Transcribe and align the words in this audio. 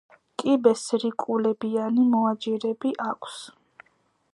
კიბეს 0.43 0.85
რიკულებიანი 1.03 2.07
მოაჯირები 2.15 2.97
აქვს. 3.13 3.41